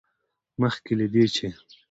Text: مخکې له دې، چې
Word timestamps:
مخکې 0.61 0.93
له 0.99 1.07
دې، 1.13 1.25
چې 1.35 1.47